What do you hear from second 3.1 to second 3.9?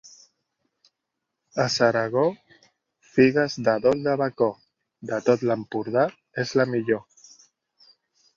figues de